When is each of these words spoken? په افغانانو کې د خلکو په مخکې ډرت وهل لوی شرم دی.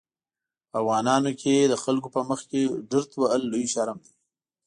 په 0.69 0.75
افغانانو 0.81 1.31
کې 1.41 1.55
د 1.71 1.73
خلکو 1.83 2.07
په 2.15 2.21
مخکې 2.29 2.59
ډرت 2.89 3.11
وهل 3.17 3.41
لوی 3.51 3.65
شرم 3.73 3.97
دی. 4.05 4.13